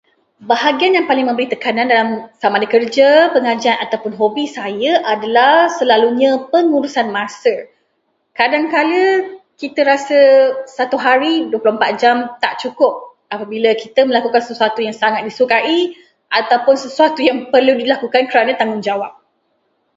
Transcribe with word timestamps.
Bahagian 0.51 0.93
yang 0.97 1.05
memberi 1.29 1.45
tekanan 1.53 1.85
dalam- 1.93 2.09
sama 2.41 2.55
ada 2.59 2.65
kerja, 2.75 3.09
pengajian 3.37 3.77
ataupun 3.85 4.11
hobi 4.21 4.45
saya 4.57 4.91
adalah 5.13 5.55
selalunya 5.79 6.31
pengurusan 6.53 7.07
masa. 7.17 7.55
Kadangkala, 8.39 9.07
kita 9.61 9.81
rasa 9.91 10.19
satu 10.77 10.97
hari 11.05 11.33
dua 11.53 11.59
puluh 11.61 11.75
empat 11.77 11.91
jam 12.01 12.17
tak 12.43 12.53
cukup 12.65 12.93
apabila 13.33 13.69
kita 13.83 14.01
melakukan 14.09 14.41
sesuatu 14.49 14.79
yang 14.87 14.95
sangat 15.03 15.21
disukai 15.27 15.77
atau 16.39 16.57
sesuatu 16.83 17.19
yang 17.29 17.37
perlu 17.53 17.73
dilakukan 17.81 18.23
kerana 18.29 18.51
tanggungjawab. 18.61 19.13